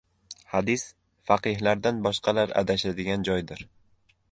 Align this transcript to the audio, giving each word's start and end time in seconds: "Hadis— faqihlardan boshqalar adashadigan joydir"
"Hadis— 0.53 0.85
faqihlardan 1.31 2.01
boshqalar 2.07 2.57
adashadigan 2.63 3.31
joydir" 3.31 3.65